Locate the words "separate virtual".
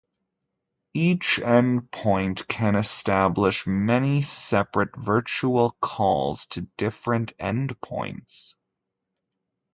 4.23-5.77